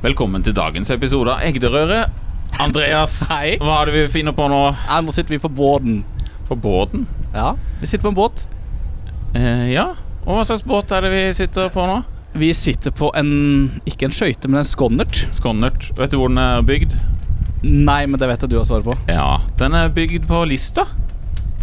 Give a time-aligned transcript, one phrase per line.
[0.00, 2.08] Velkommen til dagens episode av Egderøret.
[2.60, 3.58] Andreas, Hei.
[3.60, 4.60] hva er det vi finner på nå?
[4.86, 5.98] Ja, nå sitter vi på båten.
[6.48, 7.02] På båten?
[7.34, 7.50] Ja,
[7.82, 8.46] vi sitter på en båt.
[9.36, 9.90] Eh, ja.
[10.24, 11.98] Og hva slags båt er det vi sitter på nå?
[12.40, 13.30] Vi sitter på en
[13.90, 15.24] Ikke en skøyte, men en skonnert.
[15.34, 15.90] Skonnert.
[15.98, 16.96] Vet du hvor den er bygd?
[17.66, 18.96] Nei, men det vet jeg du har svaret på.
[19.10, 20.86] Ja, den er bygd på Lista.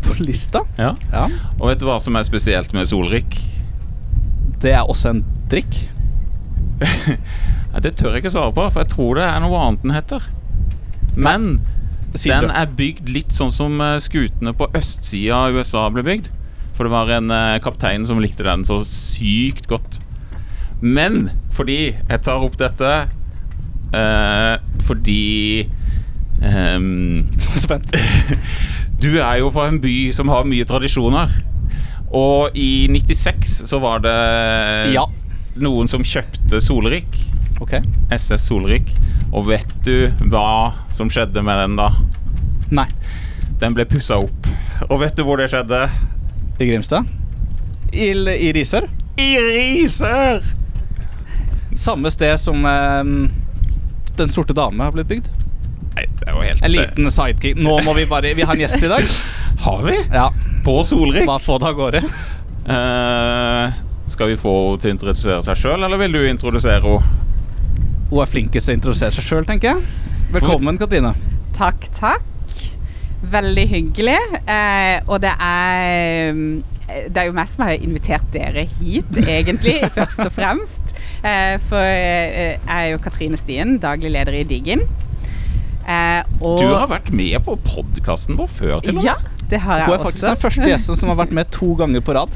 [0.05, 0.61] På lista?
[0.77, 0.93] Ja.
[1.09, 1.25] Ja.
[1.57, 3.39] Og vet du hva som er spesielt med Solrik?
[4.61, 5.73] Det er også en drikk.
[7.84, 10.24] Det tør jeg ikke svare på, for jeg tror det er noe annet den heter.
[11.18, 11.47] Men
[12.18, 16.32] den er bygd litt sånn som eh, skutene på østsida av USA ble bygd.
[16.78, 20.00] For det var en eh, kaptein som likte den så sykt godt.
[20.82, 22.89] Men fordi jeg tar opp dette
[23.98, 25.65] eh, Fordi
[26.46, 27.23] ehm,
[27.64, 27.96] Spent.
[29.01, 31.34] Du er jo fra en by som har mye tradisjoner.
[32.17, 34.14] Og i 96 så var det
[34.95, 35.03] Ja.
[35.62, 37.17] noen som kjøpte Solrik.
[37.64, 37.73] Ok.
[38.14, 38.92] SS Solrik.
[39.34, 41.90] Og vet du hva som skjedde med den da?
[42.72, 42.88] Nei.
[43.62, 44.50] Den ble pussa opp.
[44.90, 45.88] Og vet du hvor det skjedde?
[46.59, 47.08] I Grimstad?
[47.94, 48.88] I, i Risør?
[49.18, 50.46] I Risør!
[51.78, 53.04] Samme sted som eh,
[54.18, 55.30] Den sorte dame har blitt bygd.
[55.98, 57.58] Nei, det er jo helt En liten sidekick.
[57.58, 59.06] Nå må vi bare Vi har en gjest i dag.
[59.66, 59.96] Har vi?
[60.14, 60.30] Ja.
[60.66, 61.26] På Solrik?
[61.26, 62.03] Hva få det av gårde?
[62.68, 63.74] Uh,
[64.12, 67.17] skal vi få henne til å introdusere seg sjøl, eller vil du introdusere henne?
[68.08, 69.83] Hun er flinkest til å introdusere seg sjøl, tenker jeg.
[70.31, 71.11] Velkommen, Katrine.
[71.58, 72.23] Takk, takk.
[73.27, 74.17] Veldig hyggelig.
[74.47, 76.61] Eh, og det er mm,
[77.11, 80.95] Det er jo meg som har invitert dere hit, egentlig, først og fremst.
[81.19, 84.85] Eh, for eh, jeg er jo Katrine Stien, daglig leder i Diggen.
[85.88, 89.09] Eh, og Du har vært med på podkasten vår før, til og med.
[89.11, 89.17] Ja,
[89.52, 90.34] det har jeg Hun er faktisk også.
[90.34, 92.36] den første gjesten som har vært med to ganger på rad.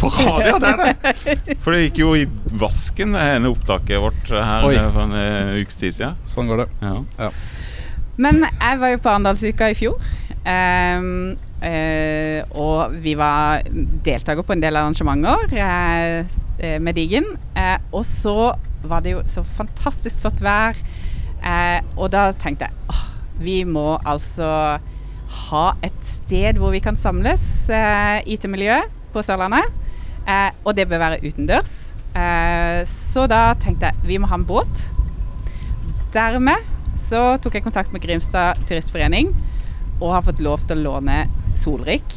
[0.00, 1.58] På radio, det er det!
[1.62, 2.24] For det gikk jo i
[2.62, 4.74] vasken, det ene opptaket vårt her Oi.
[4.78, 6.18] for en eh, ukes tid siden.
[6.30, 6.70] Sånn går det.
[6.80, 7.30] Ja.
[8.20, 10.10] Men jeg var jo på Arendalsuka i fjor.
[10.46, 13.66] Um, Uh, og vi var
[14.00, 16.38] deltaker på en del arrangementer uh,
[16.80, 17.26] med Diggen.
[17.52, 18.54] Uh, og så
[18.88, 20.80] var det jo så fantastisk flott vær.
[21.40, 23.04] Eh, og da tenkte jeg åh,
[23.40, 24.78] vi må altså
[25.30, 29.70] ha et sted hvor vi kan samles, eh, IT-miljøet på Sørlandet.
[30.26, 31.92] Eh, og det bør være utendørs.
[32.14, 34.90] Eh, så da tenkte jeg vi må ha en båt.
[36.14, 36.66] Dermed
[36.98, 39.30] så tok jeg kontakt med Grimstad turistforening
[40.00, 41.22] og har fått lov til å låne
[41.58, 42.16] Solrik.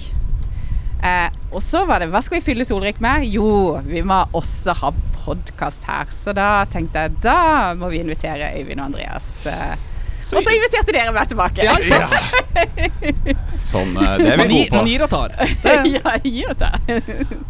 [1.04, 3.28] Eh, og så var det Hva skal vi fylle Solrik med?
[3.28, 6.10] Jo, vi må også ha podkast her.
[6.16, 9.30] Så da tenkte jeg da må vi invitere Øyvind og Andreas.
[9.52, 9.76] Eh.
[10.24, 11.64] Så- og så inviterte dere meg tilbake.
[11.68, 12.08] Ja, Ja.
[13.64, 14.76] Sånn, eh, det er vi gode på.
[14.76, 15.34] man gir og tar.
[15.96, 16.78] ja, gir og tar.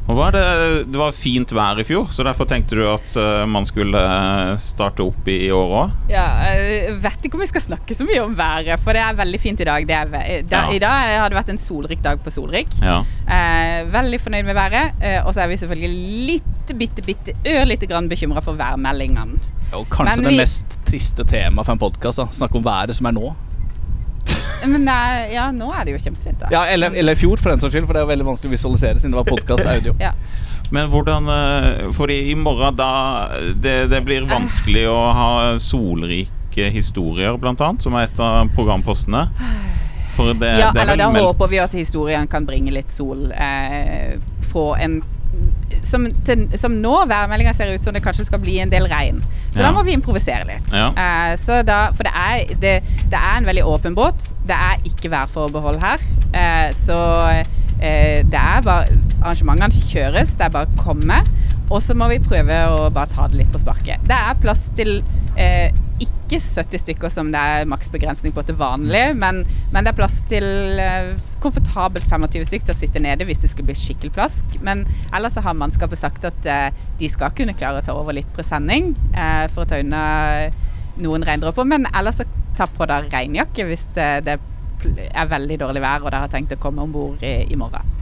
[0.08, 0.44] Og hva er det,
[0.94, 4.54] det var fint vær i fjor, så derfor tenkte du at eh, man skulle eh,
[4.62, 5.96] starte opp i, år òg?
[6.14, 9.18] Ja, jeg vet ikke om vi skal snakke så mye om været, for det er
[9.18, 9.88] veldig fint i dag.
[9.90, 10.14] Det er,
[10.50, 10.64] da, Ja.
[10.78, 12.70] I dag har det vært en solrik dag på Solrik.
[12.82, 13.00] Ja.
[13.26, 15.02] Eh, veldig fornøyd med været.
[15.26, 15.92] Og så er vi selvfølgelig
[16.30, 19.40] litt, bitte, bitte, ørlite grann bekymra for værmeldingene.
[19.74, 22.20] Og kanskje Men det vi- mest triste temaet for en podkast.
[22.38, 23.34] Snakke om været som er nå.
[24.66, 26.48] Men nei, ja, nå er det jo kjempefint, da.
[26.54, 28.54] Ja, eller, eller i fjor, for den saks skyld, for det er veldig vanskelig å
[28.56, 29.96] visualisere siden det var podkast audio.
[30.06, 30.14] Ja.
[30.74, 33.28] Men hvordan eh, Fordi i morgen da
[33.62, 35.28] Det, det blir vanskelig å ha
[35.62, 39.26] solrike historier, blant annet, som er et av programpostene.
[40.16, 42.92] For det, ja, det er eller da meldt- håper vi at historien kan bringe litt
[42.94, 44.16] sol eh,
[44.54, 45.02] på en
[45.84, 49.22] som, til, som nå værmeldinga ser ut som det kanskje skal bli en del regn.
[49.52, 49.68] Så Ja.
[49.68, 50.70] da må vi improvisere litt.
[50.74, 50.90] Ja.
[50.96, 52.74] Uh, så da, for det er, det,
[53.12, 54.32] det er en veldig åpen båt.
[54.48, 56.04] Det er ikke værforbehold her.
[56.34, 56.98] Uh, så
[57.40, 57.44] uh,
[57.80, 61.22] det er bare Arrangementene kjøres, det er bare å komme.
[61.72, 64.04] Og så må vi prøve å bare ta det litt på sparket.
[64.10, 64.98] Det er plass til
[66.02, 69.44] ikke 70 stykker som det er maksbegrensning på til vanlig, men,
[69.74, 70.46] men det er plass til
[70.82, 74.58] eh, komfortabelt 25 stykker til å sitte nede hvis det skulle bli skikkelig plask.
[74.66, 78.32] Men ellers har mannskapet sagt at eh, de skal kunne klare å ta over litt
[78.36, 80.06] presenning eh, for å ta unna
[81.04, 81.68] noen regndråper.
[81.70, 84.38] Men ellers så ta på deg regnjakke hvis det, det
[85.10, 87.94] er veldig dårlig vær og dere har tenkt å komme om bord i, i morgen.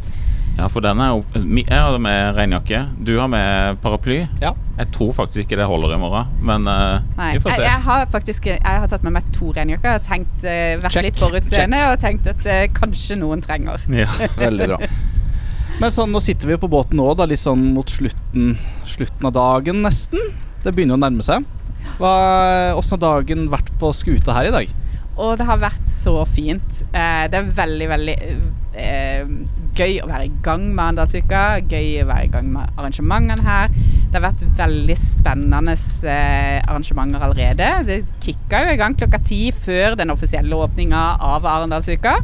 [0.58, 1.22] Ja, for den er jo
[1.64, 2.84] Jeg har med regnjakke.
[3.00, 4.26] Du har med paraply.
[4.42, 4.52] Ja.
[4.78, 7.66] Jeg tror faktisk ikke det holder i morgen, men uh, Nei, vi får se.
[7.68, 9.90] jeg har faktisk jeg har tatt med meg to regnjakker.
[9.90, 13.84] Jeg har tenkt, uh, vært Check, litt forutseende og tenkt at uh, kanskje noen trenger.
[13.94, 14.08] Ja.
[14.42, 14.80] Veldig bra.
[15.82, 18.56] Men sånn, nå sitter vi på båten nå, da, litt sånn mot slutten,
[18.90, 20.32] slutten av dagen nesten.
[20.64, 21.46] Det begynner å nærme seg.
[21.98, 24.74] Hva- hvordan har dagen vært på skuta her i dag?
[25.22, 26.82] Og det har vært så fint.
[26.92, 28.16] Eh, det er veldig, veldig
[28.74, 29.34] eh,
[29.78, 31.44] gøy å være i gang med Arendalsuka.
[31.70, 33.74] Gøy å være i gang med arrangementene her.
[34.12, 37.70] Det har vært veldig spennende eh, arrangementer allerede.
[37.88, 42.18] Det kicka jo i gang klokka ti før den offisielle åpninga av Arendalsuka.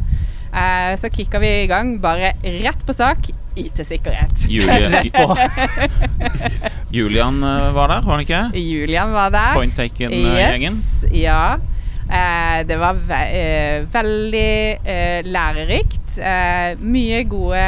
[0.47, 3.29] Eh, så kicka vi i gang bare rett på sak.
[3.57, 4.44] IT-sikkerhet.
[4.53, 4.94] Julian,
[6.94, 7.39] Julian
[7.73, 8.41] var der, var han ikke?
[8.53, 9.57] Julian var der.
[9.57, 10.77] Point taken-gjengen.
[10.77, 11.57] Yes, ja.
[12.07, 16.18] Eh, det var ve eh, veldig eh, lærerikt.
[16.81, 17.63] Mye gode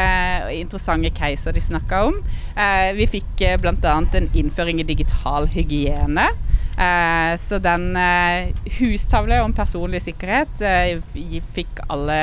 [0.45, 2.15] og interessante caser de snakka om.
[2.97, 3.75] Vi fikk eh, bl.a.
[3.99, 6.29] en innføring i digital hygiene.
[7.39, 7.89] Så den
[8.77, 10.61] hustavle om personlig sikkerhet
[11.51, 12.19] fikk alle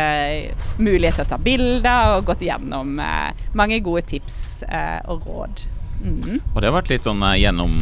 [0.80, 4.38] mulighet til å ta bilder og gått gjennom mange gode tips
[5.12, 5.66] og råd.
[6.00, 6.40] Mm.
[6.54, 7.76] Og det har vært litt sånn gjennom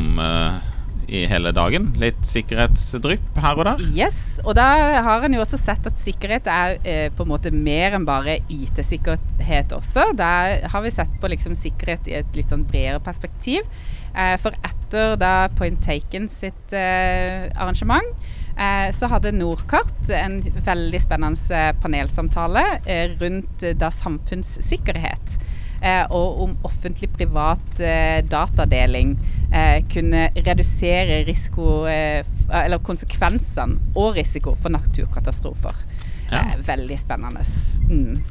[1.08, 1.90] i hele dagen.
[2.00, 3.82] Litt sikkerhetsdrypp her og der.
[3.96, 4.66] Yes, og da
[5.06, 8.38] har en jo også sett at sikkerhet er eh, på en måte mer enn bare
[8.52, 10.10] IT-sikkerhet også.
[10.18, 13.66] Der har vi sett på liksom sikkerhet i et litt sånn bredere perspektiv.
[14.14, 18.14] Eh, for etter da Point Taken sitt eh, arrangement,
[18.56, 25.38] eh, så hadde Nordkart en veldig spennende eh, panelsamtale eh, rundt da samfunnssikkerhet.
[25.84, 29.18] Eh, og om offentlig-privat eh, datadeling
[29.52, 35.84] eh, kunne redusere risiko Eller konsekvensene og risiko for naturkatastrofer.
[36.30, 36.46] Ja.
[36.64, 37.44] Veldig spennende.
[37.90, 38.22] Mm.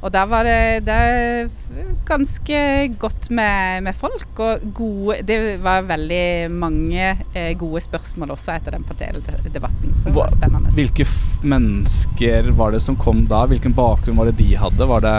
[0.00, 1.50] Og da var det, det
[2.08, 2.60] ganske
[3.00, 8.76] godt med, med folk, og gode Det var veldig mange eh, gode spørsmål også etter
[8.76, 9.92] den paneldebatten.
[9.92, 10.72] Så det var spennende.
[10.76, 11.04] Hvilke
[11.44, 13.44] mennesker var det som kom da?
[13.50, 14.88] Hvilken bakgrunn var det de hadde?
[14.88, 15.16] Var det,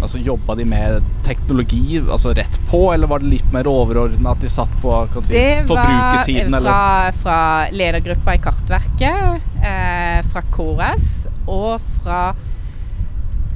[0.00, 4.42] altså Jobba de med teknologi altså rett på, eller var det litt mer overordna at
[4.42, 7.40] de satt på kan si, Det var fra, fra
[7.74, 11.10] ledergruppa i Kartverket, eh, fra KS
[11.46, 12.22] og fra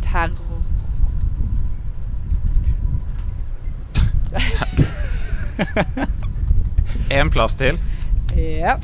[0.04, 0.52] terror...
[7.08, 7.78] En plass til.
[8.36, 8.78] Ja.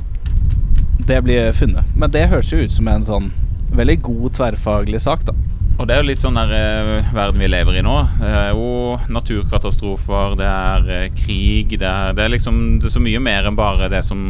[0.98, 1.84] Det blir funnet.
[1.96, 3.30] Men det høres jo ut som en sånn
[3.74, 5.34] veldig god tverrfaglig sak, da.
[5.80, 7.94] Og det er jo litt sånn der eh, verden vi lever i nå.
[8.20, 12.92] Det er jo naturkatastrofer, det er eh, krig Det er, det er liksom det er
[12.98, 14.20] så mye mer enn bare det som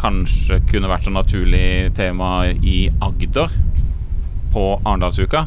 [0.00, 3.52] kanskje kunne vært så naturlig tema i Agder
[4.54, 5.44] på Arendalsuka.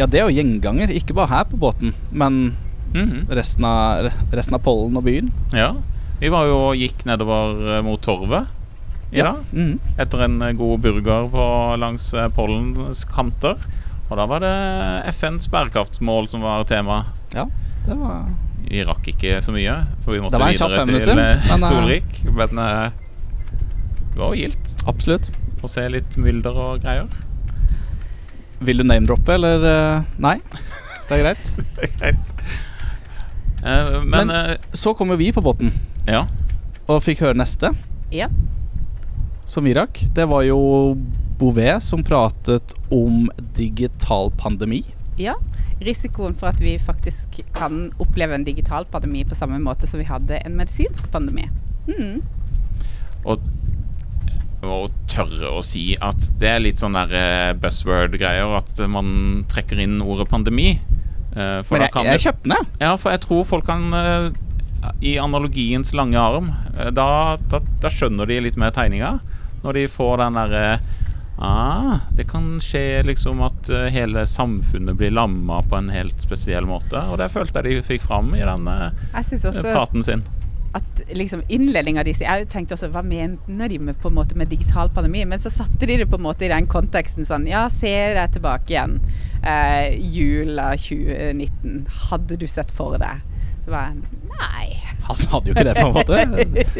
[0.00, 2.40] Ja, det er jo gjenganger, ikke bare her på båten, men
[2.90, 3.28] Mhm.
[3.30, 5.28] resten av, resten av Pollen og byen.
[5.54, 5.74] Ja.
[6.18, 8.48] Vi var jo og gikk nedover eh, mot Torvet
[9.12, 9.28] i Ja.
[9.28, 9.44] dag.
[9.52, 9.76] Mhm.
[9.98, 11.44] Etter en eh, god burger på,
[11.78, 13.54] langs eh, Pollens kanter.
[14.10, 14.54] Og da var det
[15.14, 17.04] FNs bærekraftsmål som var tema.
[17.34, 17.46] ja,
[17.86, 18.26] det var
[18.66, 21.68] Vi rakk ikke så mye, for vi måtte Det videre til minutter, eh, men, eh,
[21.68, 22.24] Solrik.
[22.24, 22.90] Men eh,
[24.10, 25.30] det var jo gildt absolutt.
[25.62, 27.06] å se litt mylder og greier.
[28.60, 30.40] Vil du name-droppe, eller Nei?
[31.08, 31.56] Det er greit.
[32.00, 32.34] Greit.
[33.60, 35.72] Uh, men, Men- uh, Så kom jo vi på båten
[36.06, 36.24] ja.
[36.88, 37.74] og fikk høre neste,
[38.10, 38.28] ja.
[39.46, 40.00] som vi rakk.
[40.14, 40.96] Det var jo
[41.40, 44.84] Bouvet som pratet om digital pandemi.
[45.16, 45.34] Ja.
[45.80, 50.08] Risikoen for at vi faktisk kan oppleve en digital pandemi på samme måte som vi
[50.08, 51.46] hadde en medisinsk pandemi.
[51.88, 52.20] Mm.
[53.24, 53.40] Og
[54.60, 59.80] jeg tørre å si at det er litt sånn der eh, buzzword-greier, at man trekker
[59.80, 60.74] inn ordet pandemi.
[61.32, 62.70] Eh, for Men da jeg, kan jeg kjøpte den.
[62.84, 64.30] Ja, for jeg tror folk kan eh,
[65.08, 66.52] I analogiens lange arm
[66.92, 69.18] da, da, da skjønner de litt mer tegninga.
[69.64, 70.64] Når de får den derre
[71.40, 76.66] ah, Det kan skje liksom at eh, hele samfunnet blir lamma på en helt spesiell
[76.68, 77.00] måte.
[77.10, 80.24] Og det følte jeg de fikk fram i den eh, praten sin.
[80.72, 84.52] at liksom innledninga deres Jeg tenkte også hva mener de med, på en måte med
[84.52, 85.24] digital pandemi?
[85.24, 88.36] Men så satte de det på en måte i den konteksten sånn Ja, ser deg
[88.36, 89.00] tilbake igjen.
[89.42, 91.86] Eh, jula 2019.
[92.10, 93.24] Hadde du sett for deg?
[93.64, 94.89] Så var jeg Nei.
[95.10, 96.18] Han hadde jo ikke det, på en måte.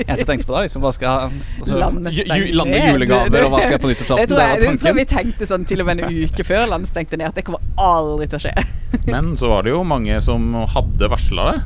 [0.01, 1.27] Jeg som tenkte på det, liksom, hva skal
[1.61, 1.79] altså,
[2.15, 4.31] ju- Lande julegaver, og hva skal jeg på nyttårsaften?
[4.31, 6.67] tror Det jeg, var det tror vi tenkte sånn til og med en uke før
[6.71, 8.55] landet stengte ned, at det kommer aldri til å skje.
[9.13, 11.59] Men så var det jo mange som hadde varsla det.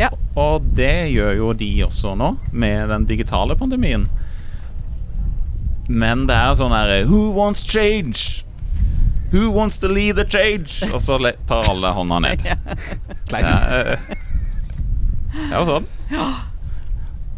[0.00, 0.10] Ja.
[0.36, 4.08] Og det gjør jo de også nå, med den digitale pandemien.
[5.88, 8.42] Men det er sånn her Who wants change?
[9.32, 10.82] Who wants to lead the change?
[10.92, 11.18] Og så
[11.48, 12.46] tar alle hånda ned.
[13.26, 13.46] Kleint.
[13.46, 13.96] Ja,
[15.36, 15.64] eh, Ja.
[15.64, 15.86] sånn.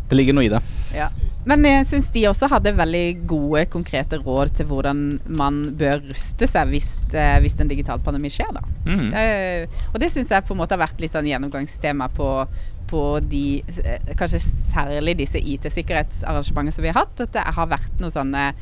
[0.08, 0.60] Det ligger noe i det.
[0.96, 1.10] Ja.
[1.48, 6.48] Men jeg syns de også hadde veldig gode, konkrete råd til hvordan man bør ruste
[6.48, 8.50] seg hvis, eh, hvis en digital pandemi skjer.
[8.52, 8.60] da.
[8.86, 9.10] Mhm.
[9.12, 12.46] Det, og det syns jeg på en måte har vært litt sånn gjennomgangstema på,
[12.88, 17.20] på de eh, Kanskje særlig disse IT-sikkerhetsarrangementene som vi har hatt.
[17.20, 18.52] At det har vært noen sånne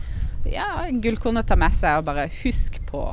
[0.53, 0.69] ja,
[1.03, 3.09] gullkorn å ta med seg, og bare husk på.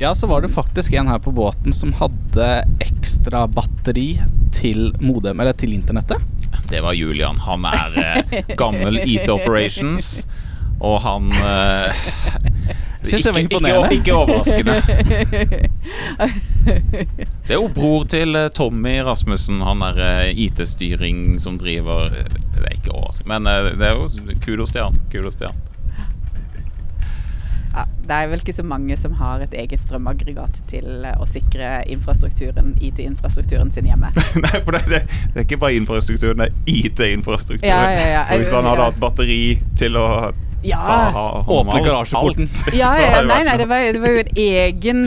[0.00, 4.14] Ja, så var det faktisk en her på båten som hadde ekstra batteri
[4.54, 6.22] til modem, eller til internettet.
[6.70, 7.40] Det var Julian.
[7.44, 10.26] Han er eh, gammel IT Operations,
[10.80, 12.04] og han eh,
[13.04, 14.74] Synes jeg var ikke, ikke, ikke overraskende.
[17.44, 22.64] Det er jo bror til eh, Tommy Rasmussen, han er eh, IT-styring som driver Det
[22.64, 24.08] er ikke overraskende, men eh, det er jo
[24.44, 24.96] kudos til han.
[25.12, 25.73] Kudos til han.
[27.74, 31.26] Ja, det er vel ikke så mange som har et eget strømaggregat til eh, å
[31.26, 34.12] sikre infrastrukturen, IT-infrastrukturen sin hjemme.
[34.44, 35.00] Nei, for det, det,
[35.34, 37.66] det er ikke bare infrastrukturen, det er IT-infrastrukturen.
[37.66, 38.24] Ja, ja, ja.
[38.30, 38.90] For Hvis han hadde Ja.
[38.92, 39.40] hatt batteri
[39.80, 40.06] til å
[40.64, 40.80] Ja,
[41.44, 42.46] Åpne garasjeporten.
[42.72, 45.02] ja, ja, nei, nei, det var, det var jo en egen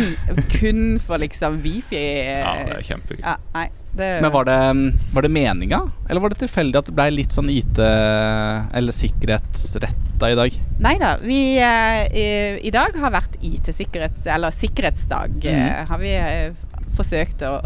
[0.53, 1.97] kun for liksom wifi.
[2.43, 3.23] Ja, det er kjempegøy.
[3.23, 3.63] Ja, nei,
[3.97, 4.57] det, Men var det,
[5.13, 10.31] var det meninga, eller var det tilfeldig at det ble litt sånn IT- eller sikkerhetsretta
[10.31, 10.57] i dag?
[10.83, 11.15] Nei da.
[11.21, 14.27] Vi eh, i, dag har vært IT-sikkerhets...
[14.29, 15.37] Eller sikkerhetsdag.
[15.41, 15.53] Mhm.
[15.53, 16.53] eh, har vi eh,
[16.97, 17.59] forsøkt å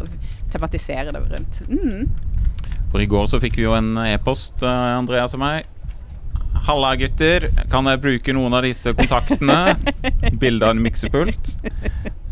[0.51, 1.61] tematisere det rundt.
[1.69, 2.09] Mm.
[2.91, 5.69] For i går så fikk vi jo en e-post, Andreas og meg.
[6.67, 7.47] Halla, gutter.
[7.71, 9.77] Kan jeg bruke noen av disse kontaktene?
[10.41, 11.55] Bilde av en miksepult.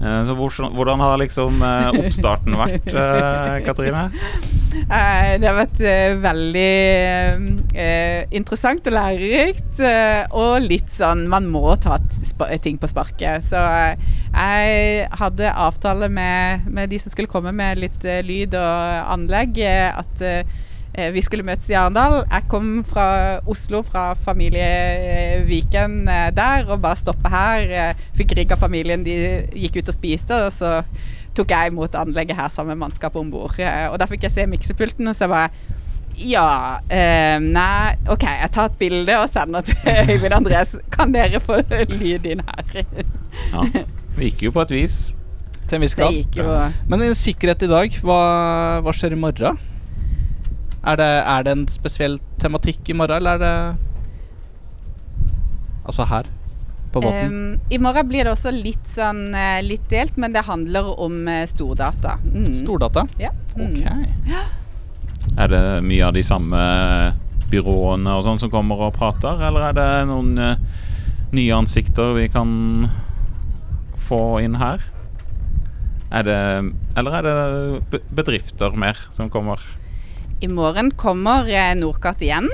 [0.02, 4.06] Eh, Så hvordan, har liksom eh, oppstarten vært, eh, Katrine?
[4.70, 5.82] Det har vært
[6.22, 6.74] veldig
[8.38, 9.82] interessant og lærerikt.
[10.32, 11.98] og litt sånn Man må ta
[12.62, 13.44] ting på sparket.
[13.50, 19.58] Så jeg hadde avtale med, med de som skulle komme med litt lyd og anlegg,
[19.66, 20.22] at
[21.14, 22.24] vi skulle møtes i Arendal.
[22.26, 27.94] Jeg kom fra Oslo, fra familie Viken eh, der, og bare stoppe her.
[28.20, 29.18] Eh, Fikk rigga familien, de
[29.56, 30.80] gikk ut og spiste, og så
[31.38, 33.56] tok jeg imot anlegget her sammen med mannskapet om bord.
[33.60, 35.78] Og da fikk jeg se miksepulten, og så jeg bare
[36.20, 39.78] ja eh, Nei, OK, jeg tar et bilde og sender til
[40.12, 40.76] Øyvind Andres.
[40.92, 42.84] Kan dere få lyd inn her?
[43.54, 43.64] Ja,
[44.18, 44.96] Det gikk jo på et vis.
[45.70, 46.16] Til en viss grad.
[46.36, 46.46] jo
[46.90, 48.22] Men sikkerhet i dag, hva,
[48.84, 49.60] hva skjer i morgen?
[50.80, 53.86] Er det, er det en spesiell tematikk i morgen, eller er det
[55.90, 56.28] Altså her,
[56.92, 57.54] på båten?
[57.54, 61.22] Um, I morgen blir det også litt sånn eh, litt delt, men det handler om
[61.28, 62.18] eh, stordata.
[62.24, 62.54] Mm.
[62.58, 63.06] Stordata?
[63.22, 63.34] Ja.
[63.56, 63.76] Mm.
[63.76, 64.34] Ok.
[65.40, 66.60] Er det mye av de samme
[67.52, 70.62] byråene og sånn som kommer og prater, eller er det noen eh,
[71.36, 72.50] nye ansikter vi kan
[74.08, 74.82] få inn her?
[76.10, 76.40] Er det,
[76.98, 79.62] eller er det bedrifter mer som kommer?
[80.42, 81.46] I morgen kommer
[81.78, 82.50] Nordkart igjen.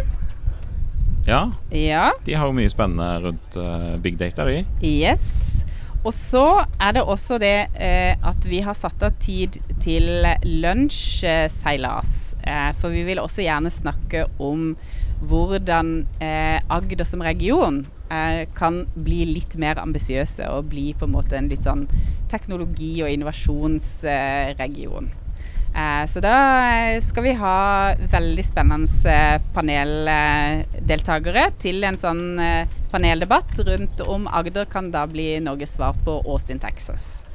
[1.26, 2.12] Ja, Ja.
[2.26, 4.66] de har jo mye spennende rundt uh, big data, de.
[4.86, 5.66] Yes.
[6.06, 10.06] Og så er det også det eh, at vi har satt av tid til
[10.46, 12.36] lunsjseilas.
[12.46, 14.76] Eh, for vi vil også gjerne snakke om
[15.26, 21.16] hvordan eh, Agder som region eh, kan bli litt mer ambisiøse og bli på en
[21.18, 21.88] måte en litt sånn
[22.30, 25.10] teknologi- og innovasjonsregion.
[25.76, 26.36] Eh, Så da
[26.72, 32.40] eh, skal vi ha veldig spennende eh, paneldeltakere til en sånn
[32.94, 37.26] paneldebatt rundt om Agder kan da bli Norges svar på Austin, Texas.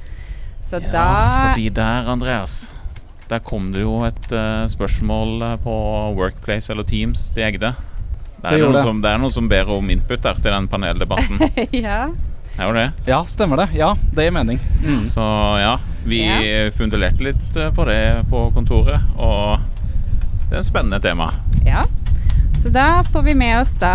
[0.64, 1.06] Så Ja, da
[1.50, 2.70] fordi der, Andreas,
[3.28, 5.74] der kom det jo et uh, spørsmål på
[6.18, 7.74] Workplace eller Teams til Egde.
[8.40, 8.82] Det er, det.
[8.82, 11.40] som, det er noen som ber om input der til den paneldebatten.
[11.84, 12.08] Ja.
[12.58, 12.88] Er jo det.
[13.06, 13.68] Ja, stemmer det.
[13.78, 14.58] Ja, det gir mening.
[14.82, 15.00] Mm.
[15.06, 15.24] Så
[15.62, 16.70] ja, vi Ja.
[16.70, 19.58] fundulerte litt eh, på det på kontoret, og
[20.48, 21.32] det er et spennende tema.
[21.66, 21.84] ja.
[22.60, 23.90] Så da får vi med oss da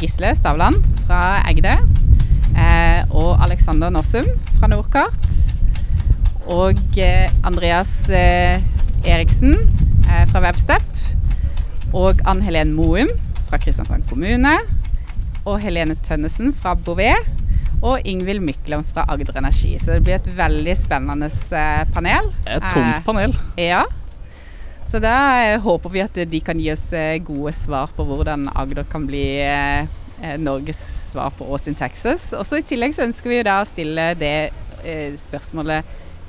[0.00, 0.76] Gisle Stavland
[1.06, 1.74] fra Egde.
[2.56, 4.24] Eh, og Alexander Nossum
[4.58, 5.26] fra Nordkart.
[6.48, 8.62] Og eh, Andreas eh,
[9.04, 9.58] Eriksen
[10.32, 10.82] fra Webstep.
[11.92, 13.08] Og Ann Helen Moum
[13.50, 14.54] fra Kristiansand kommune.
[15.44, 17.28] Og Helene Tønnesen fra Bouvet.
[17.82, 19.76] Og Ingvild Mykland fra Agder Energi.
[19.78, 22.32] Så det blir et veldig spennende eh, panel.
[22.46, 23.36] Et tungt Eh, panel.
[23.56, 23.84] ja.
[24.88, 25.12] Så da
[25.44, 26.88] eh, håper vi at de kan gi oss
[27.26, 29.22] gode svar på hvordan Agder kan bli
[30.42, 30.80] Norges
[31.12, 32.32] svar på Austin, Texas.
[32.34, 34.50] Også I tillegg så ønsker vi da å stille det
[35.20, 35.84] spørsmålet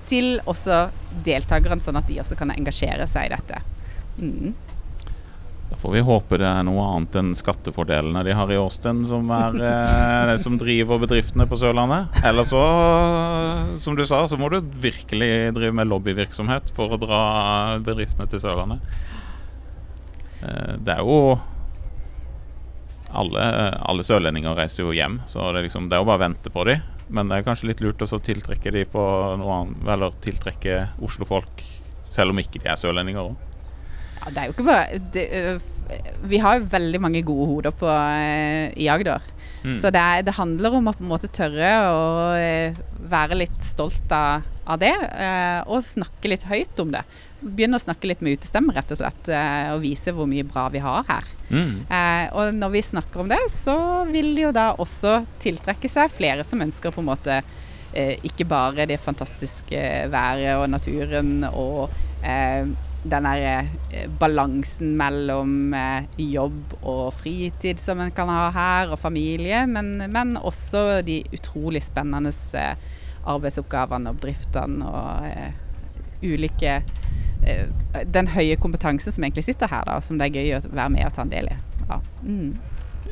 [0.09, 0.89] til også
[1.25, 3.61] deltakerne, sånn at de også kan engasjere seg i dette.
[4.19, 4.53] Mm.
[5.69, 9.29] Da får vi håpe det er noe annet enn skattefordelene de har i Åsten, som,
[9.29, 12.09] er, eh, det som driver bedriftene på Sørlandet.
[12.25, 12.63] Eller så,
[13.77, 17.21] som du sa, så må du virkelig drive med lobbyvirksomhet for å dra
[17.85, 18.81] bedriftene til Sørlandet.
[20.41, 21.37] Eh, det er jo
[23.09, 23.43] alle,
[23.89, 26.53] alle sørlendinger reiser jo hjem, så det er, liksom, det er jo bare å vente
[26.53, 26.81] på dem.
[27.09, 29.03] Men det er kanskje litt lurt å tiltrekke de på
[29.41, 31.63] noe annet, eller tiltrekke Oslo-folk,
[32.09, 33.48] selv om ikke de er sørlendinger òg.
[34.19, 35.25] Ja, det er jo ikke bare det,
[36.29, 39.23] Vi har jo veldig mange gode hoder på, i Agder.
[39.63, 39.75] Mm.
[39.79, 42.03] Så det, er, det handler om å på en måte tørre å
[43.09, 44.93] være litt stolt av, av det,
[45.65, 47.01] og snakke litt høyt om det.
[47.41, 49.31] Begynne å snakke litt med utestemme, rett og slett,
[49.73, 51.31] og vise hvor mye bra vi har her.
[51.49, 51.71] Mm.
[51.89, 53.77] Eh, og når vi snakker om det, så
[54.09, 58.47] vil det jo da også tiltrekke seg flere som ønsker på en måte eh, ikke
[58.49, 59.81] bare det fantastiske
[60.13, 61.89] været og naturen og
[62.23, 62.69] eh,
[63.03, 68.99] den der eh, balansen mellom eh, jobb og fritid som en kan ha her, og
[68.99, 72.75] familie, men, men også de utrolig spennende eh,
[73.29, 76.81] arbeidsoppgavene og bedriftene og ulike
[78.11, 81.07] Den høye kompetansen som egentlig sitter her, da, som det er gøy å være med
[81.07, 81.55] og ta en del i.
[81.87, 82.01] Ja.
[82.21, 82.51] Mm.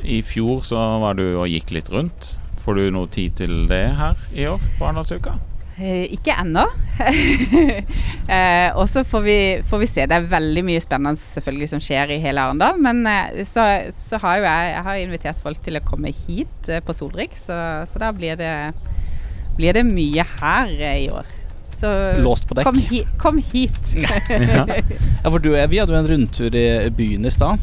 [0.04, 2.34] I fjor så var du og gikk litt rundt.
[2.62, 5.38] Får du noe tid til det her i år på Arendalsuka?
[5.78, 6.64] Eh, ikke ennå.
[8.34, 10.06] eh, og så får vi, får vi se.
[10.10, 12.80] Det er veldig mye spennende selvfølgelig som skjer i hele Arendal.
[12.82, 16.72] Men eh, så, så har jo jeg, jeg har invitert folk til å komme hit
[16.84, 18.54] på Solrik, så, så da blir det,
[19.58, 21.30] blir det mye her i år.
[21.78, 21.92] Så
[22.24, 22.66] Låst på dekk.
[22.66, 23.94] Kom, hi, kom hit.
[24.02, 24.66] Ja.
[25.22, 27.62] Ja, for du, vi hadde jo en rundtur i byen i stad.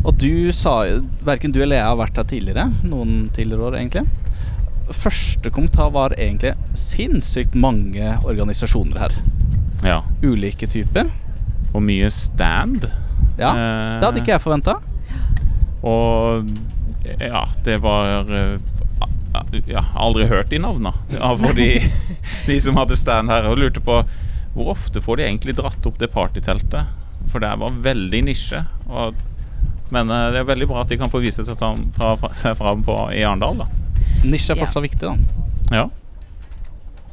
[0.00, 2.66] Og du sa jo Verken du eller jeg har vært her tidligere.
[2.88, 4.06] Noen tidligere år, egentlig.
[4.94, 9.14] Første kommentar var egentlig sinnssykt mange organisasjoner her.
[9.86, 10.00] ja.
[10.22, 11.10] Ulike typer.
[11.74, 12.84] Og mye stand.
[13.38, 14.74] Ja, Eh, Det hadde ikke jeg forventa.
[15.86, 16.50] Og
[17.20, 18.58] ja, det var eh,
[19.70, 20.92] Ja, aldri hørt de navna
[21.22, 21.68] av de,
[22.46, 23.46] de som hadde stand her.
[23.48, 24.02] Og lurte på
[24.54, 26.90] hvor ofte får de egentlig dratt opp det partyteltet?
[27.30, 28.64] For det var veldig nisje.
[28.90, 29.14] Og,
[29.94, 32.32] men eh, det er veldig bra at de kan få vise seg fram, fra, fra,
[32.34, 33.68] seg fram på, i Arendal, da.
[34.24, 34.64] Nisje er Ja.
[34.66, 35.16] fortsatt viktig, da.
[35.70, 35.88] Ja.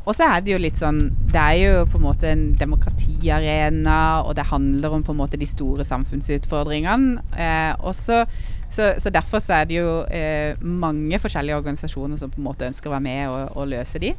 [0.07, 4.23] Og så er det jo litt sånn Det er jo på en måte en demokratiarena,
[4.23, 7.19] og det handler om på en måte de store samfunnsutfordringene.
[7.35, 8.21] Eh, og så,
[8.69, 12.69] så, så derfor så er det jo eh, mange forskjellige organisasjoner som på en måte
[12.69, 14.13] ønsker å være med og, og løse de.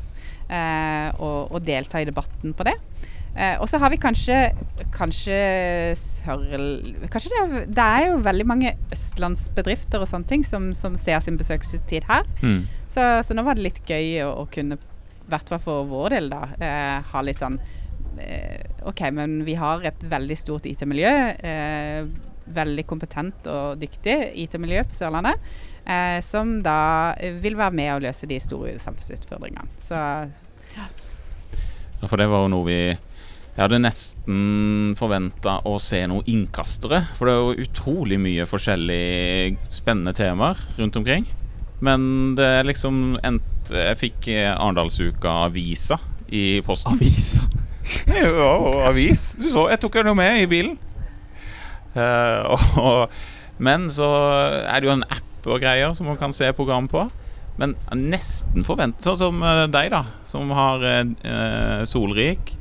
[0.48, 2.76] Eh, og, og delta i debatten på det.
[3.38, 4.36] Eh, og så har vi kanskje
[4.94, 5.38] Kanskje
[5.98, 6.64] Sørl...
[7.12, 11.20] Kanskje det er, det er jo veldig mange østlandsbedrifter og sånne ting som, som ser
[11.22, 12.26] sin besøkstid her.
[12.42, 12.64] Mm.
[12.90, 16.16] Så, så nå var det litt gøy å, å kunne, i hvert fall for vår
[16.16, 17.60] del, da, eh, ha litt sånn
[18.18, 21.14] eh, OK, men vi har et veldig stort IT-miljø.
[21.38, 22.08] Eh,
[22.48, 25.50] veldig kompetent og dyktig IT-miljø på Sørlandet.
[25.84, 29.68] Eh, som da vil være med å løse de store samfunnsutfordringene.
[29.80, 29.98] Så
[30.78, 32.80] Ja, for det var jo noe vi
[33.58, 37.00] Jeg hadde nesten forventa å se noen innkastere.
[37.18, 41.26] For det er jo utrolig mye forskjellig spennende temaer rundt omkring.
[41.82, 45.98] Men det er liksom endt Jeg fikk eh, Arendalsuka-avisa
[46.30, 46.94] i posten.
[46.94, 47.48] Avisa.
[48.14, 48.52] Ja,
[48.86, 49.32] avis.
[49.40, 50.78] Du så, jeg tok den jo med i bilen.
[51.96, 53.16] Uh, og,
[53.58, 54.06] men så
[54.68, 57.08] er det jo en app og greier som man kan se program på.
[57.58, 62.52] Men nesten forventa, Sånn som eh, deg, da, som har eh, Solrik.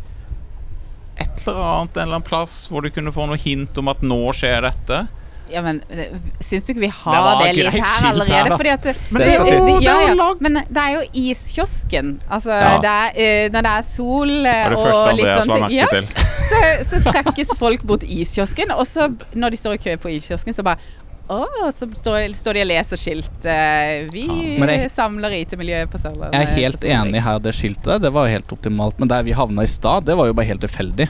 [1.48, 4.20] Eller annet en eller annen plass hvor du kunne få noe hint om at nå
[4.36, 5.08] skjer dette.
[5.48, 6.10] Ja, men eh,
[6.44, 8.34] syns du ikke vi Det har var det, litt her allerede?
[8.36, 8.58] her.
[8.58, 12.10] Fordi at Men det, det det, ja, ja, Men det er jo iskiosken.
[12.30, 12.74] Altså, Ja.
[12.84, 15.78] det er, eh, når det er sol eh, Det er det og litt sånn ting,
[15.78, 15.88] ja,
[16.52, 20.54] så, så trekkes folk bort iskiosken, og så når de står i kø på iskiosken,
[20.56, 20.80] så bare
[21.28, 21.42] å,
[21.76, 23.46] så står, står de og leser skilt.
[23.52, 24.26] eh, vi
[24.60, 26.36] jeg- samler IT-miljøet på Sørlandet.
[26.36, 28.00] Jeg er helt enig her, det skiltet der.
[28.00, 29.00] Det var jo helt optimalt.
[29.00, 31.08] Men der vi havna i stad, det var jo bare helt tilfeldig.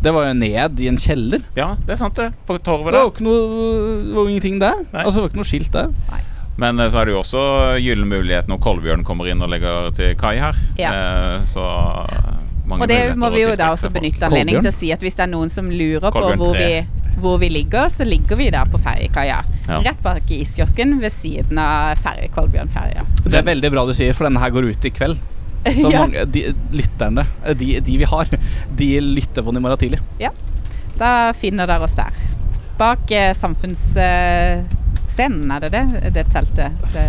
[0.00, 1.42] Det var jo ned i en kjeller.
[1.58, 2.28] Ja, det er sant, det.
[2.46, 3.14] På torvet Det var der.
[3.14, 4.82] ikke noe, det var ingenting der.
[4.92, 5.02] Nei.
[5.04, 5.88] Altså, det var ikke noe skilt der.
[6.58, 7.42] Men eh, så er det jo også
[7.82, 10.58] gyllen mulighet når Kolbjørn kommer inn og legger til kai her.
[10.78, 10.92] Ja.
[10.94, 11.64] Eh, så
[12.68, 15.16] mange Og det må vi jo da også benytte anledningen til å si at hvis
[15.18, 16.82] det er noen som lurer på hvor vi,
[17.22, 19.40] hvor vi ligger, så ligger vi der på ferjekaia.
[19.68, 19.80] Ja.
[19.86, 23.06] Rett bak i iskiosken ved siden av ferje, Kolbjørnferja.
[23.24, 25.18] Det er veldig bra du sier, for denne her går ut i kveld.
[25.76, 25.98] Så Ja.
[26.06, 27.26] mange, de, lytterne,
[27.58, 28.24] de, de vi har,
[28.76, 29.98] de lytter på den i morgen tidlig.
[30.18, 30.30] Ja.
[30.98, 32.12] Da finner dere oss der.
[32.78, 36.12] Bak eh, samfunnsscenen, er det det?
[36.14, 36.72] Det teltet?
[36.94, 37.08] Det,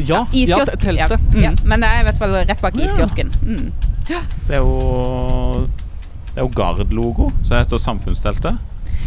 [0.00, 1.10] Ja, ja ja teltet.
[1.10, 1.42] Ja, Mm.
[1.44, 1.50] ja.
[1.64, 3.28] Men det er i hvert fall rett bak iskiosken.
[3.44, 3.72] Mm.
[4.08, 4.16] Det
[4.54, 5.68] er jo
[6.30, 8.56] Det er jo Gard-logo, som heter Samfunnsteltet.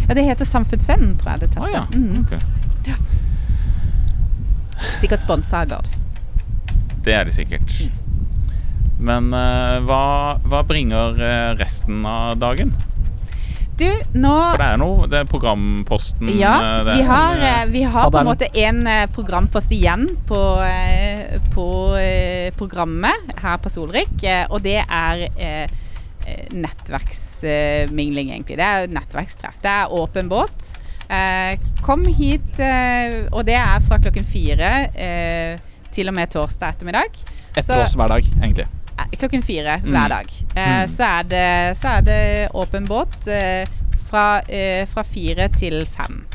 [0.08, 1.40] Ja, det heter Samfunnsscenen, tror jeg.
[1.40, 1.74] det teltet.
[1.74, 1.86] ja.
[1.94, 2.18] Mm.
[2.22, 2.34] ok.
[5.02, 5.88] Sikkert sponsa av Gard.
[7.04, 7.74] Det er det sikkert.
[9.04, 12.74] Men eh, hva, hva bringer eh, resten av dagen?
[13.74, 17.40] Du, nå For det er noe Det er programposten Ja, eh, vi har,
[17.72, 18.84] vi har på en måte en
[19.16, 20.42] programpost igjen på,
[21.56, 21.68] på
[22.60, 24.14] programmet her på Solrik,
[24.54, 25.26] og det er
[26.54, 28.60] nettverksmingling, egentlig.
[28.62, 29.58] Det er nettverkstreff.
[29.64, 30.70] Det er åpen båt.
[31.10, 32.62] Eh, kom hit,
[33.34, 35.60] og det er fra klokken fire eh,
[35.94, 37.20] til og med torsdag ettermiddag.
[37.58, 38.70] Etter oss hver dag, egentlig.
[39.00, 39.92] Eh, Klokken fire Mm.
[39.92, 40.26] hver dag.
[40.56, 40.88] Eh, Mm.
[40.88, 43.66] så, er det, så er det åpen båt eh,
[44.10, 44.42] fra,
[44.86, 46.26] fra fire til fem.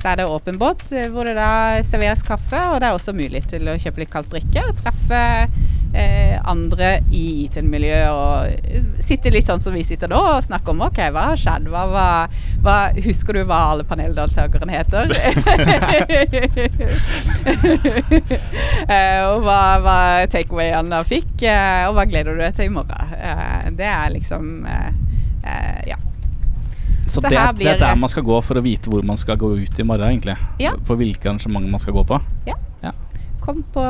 [0.00, 3.12] Så er det åpen båt eh, hvor det da serveres kaffe, og det er også
[3.16, 5.20] mulighet til å kjøpe litt kaldt drikke og treffe
[5.94, 10.72] eh, andre i IT-miljøet og eh, sitte litt sånn som vi sitter nå og snakke
[10.72, 11.68] om OK, hva har skjedd?
[11.72, 12.06] Hva, hva,
[12.64, 15.06] hva, husker du hva alle paneldeltakerne heter?
[18.90, 19.96] Eh, og hva, hva
[20.30, 23.12] takeawayene fikk, eh, og hva gleder du deg til i morgen?
[23.16, 24.64] Eh, det er liksom.
[27.10, 29.02] Så, Så det, her er- det er der man skal gå for å vite hvor
[29.06, 30.36] man skal gå ut i morgen, egentlig.
[30.62, 30.72] Ja.
[30.86, 32.20] På hvilke arrangement man skal gå på.
[32.46, 32.56] Ja
[33.40, 33.82] Kom på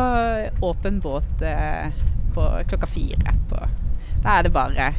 [0.62, 1.90] åpen båt eh,
[2.35, 3.33] på klokka fire.
[3.50, 3.59] På.
[4.22, 4.92] Da er det bare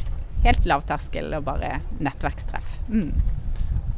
[0.44, 2.74] helt lav terskel og bare nettverkstreff.
[2.90, 3.14] Mm.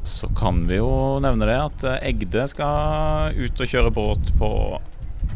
[0.06, 4.50] Så kan vi jo nevne det at eh, Egde skal ut og kjøre båt på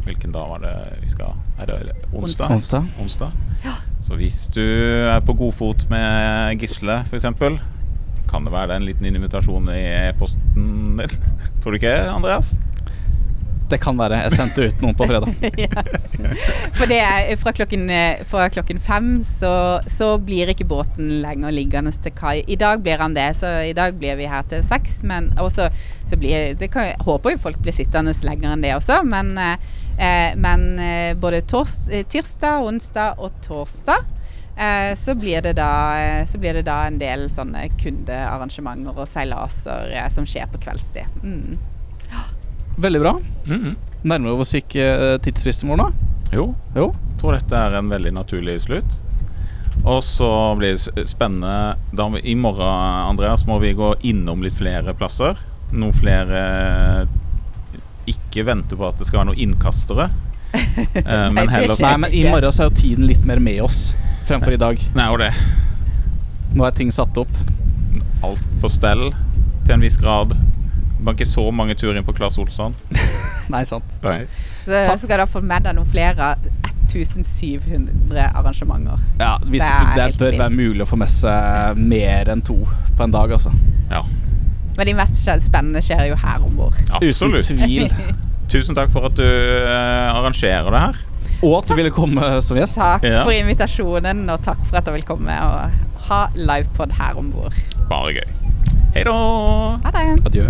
[0.06, 1.34] Hvilken dag var det vi skal?
[1.60, 2.52] Er det onsdag?
[2.54, 2.86] Onsdag.
[3.02, 3.32] onsdag.
[4.00, 7.26] Så hvis du er på god fot med Gisle, f.eks.,
[8.28, 11.20] kan det være det en liten invitasjon i e-posten din?
[11.62, 12.56] Tror du ikke, Andreas?
[13.68, 14.16] Det kan være.
[14.24, 15.34] Jeg sendte ut noen på fredag.
[15.64, 15.82] ja.
[16.78, 19.52] For det er fra klokken, eh, fra klokken fem så,
[19.84, 22.40] så blir ikke båten lenger liggende til kai.
[22.48, 25.02] I dag blir han det, så i dag blir vi her til seks.
[25.08, 25.68] Men også,
[26.08, 29.34] så blir, det kan, jeg håper jo folk blir sittende lenger enn det også, men,
[29.36, 34.17] eh, men eh, både tors, eh, tirsdag, onsdag og torsdag eh,
[34.98, 35.68] så, blir det da,
[36.02, 40.58] eh, så blir det da en del sånne kundearrangementer og seilaser eh, som skjer på
[40.64, 41.06] kveldstid.
[41.22, 41.58] Mm.
[42.78, 43.12] Veldig bra.
[43.46, 43.76] Mhm.
[44.06, 45.88] Nærmer vi oss ikke eh, tidsfristen vår nå?
[46.32, 46.88] Jo, Jo.
[46.92, 48.98] jeg tror dette er en veldig naturlig slutt.
[49.84, 52.66] Og så blir det spennende da, vi- I morgen
[53.12, 55.38] Andreas, må vi gå innom litt flere plasser.
[55.72, 57.06] Noen flere
[58.08, 60.08] Ikke vente på at det skal være noen innkastere.
[60.78, 61.80] Eh, Nei, men det heller.
[61.82, 63.90] Nei, men i morgen så er jo tiden litt mer med oss
[64.28, 64.82] fremfor i dag.
[64.96, 65.32] Nei, og det.
[66.56, 67.32] Nå er ting satt opp.
[68.24, 69.08] Alt på stell
[69.64, 70.34] til en viss grad.
[70.98, 72.74] Var ikke så mange turer inn på Claes Olsson.
[73.52, 73.98] Nei, sant.
[74.04, 74.22] Nei.
[74.66, 76.34] Så skal du få med deg noen flere
[76.88, 79.00] 1700 arrangementer.
[79.20, 82.58] Ja, hvis, Det det, bør bør være mulig å få med seg mer enn to
[82.96, 83.52] på en dag, altså.
[83.92, 84.02] Ja,
[84.78, 86.76] Men de mest spennende skjer jo her om bord.
[86.90, 87.48] absolutt.
[87.48, 87.88] Uten tvil.
[88.52, 91.00] Tusen takk for at du eh, arrangerer det her.
[91.42, 92.78] Og at du ville komme som gjest.
[92.80, 93.22] Takk Ja.
[93.24, 95.70] for invitasjonen, og takk for at jeg vil komme og
[96.08, 97.54] ha livepod her om bord.
[97.88, 98.26] Bare gøy.
[98.96, 99.12] Hei da!
[99.84, 100.06] Ha det!
[100.26, 100.48] Adjø.